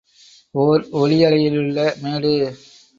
[0.55, 2.33] ஒர் ஒலி அலையிலுள்ள மேடு.